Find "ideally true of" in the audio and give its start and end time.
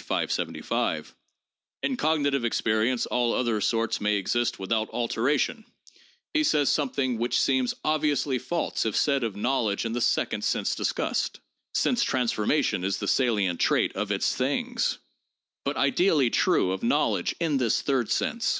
15.76-16.84